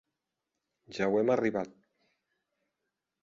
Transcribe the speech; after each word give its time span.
Ja 0.97 1.09
auem 1.11 1.29
arribat. 1.35 1.75